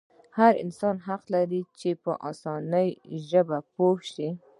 هر 0.37 0.53
انسان 0.63 0.95
حق 1.07 1.23
لري 1.33 1.61
چې 1.79 1.89
په 2.03 2.11
اسانه 2.29 2.83
ژبه 3.29 3.59
پوه 3.75 3.97
شي. 4.11 4.29